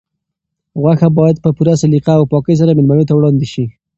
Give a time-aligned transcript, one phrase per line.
[0.81, 3.65] غوښه باید په پوره سلیقه او پاکۍ سره مېلمنو ته وړاندې شي.